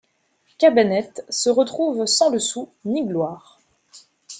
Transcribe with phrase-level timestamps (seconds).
[0.57, 3.59] Cabanettes se retrouve sans le sou ni gloire.